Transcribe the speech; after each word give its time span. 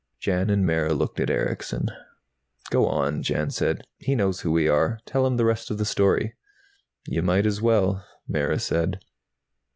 Jan 0.19 0.49
and 0.49 0.65
Mara 0.65 0.95
looked 0.95 1.19
at 1.19 1.29
Erickson. 1.29 1.91
"Go 2.71 2.87
on," 2.87 3.21
Jan 3.21 3.51
said. 3.51 3.83
"He 3.99 4.15
knows 4.15 4.39
who 4.41 4.51
we 4.51 4.67
are. 4.67 4.99
Tell 5.05 5.27
him 5.27 5.37
the 5.37 5.45
rest 5.45 5.69
of 5.69 5.77
the 5.77 5.85
story." 5.85 6.33
"You 7.05 7.21
might 7.21 7.45
as 7.45 7.61
well," 7.61 8.03
Mara 8.27 8.57
said. 8.57 8.99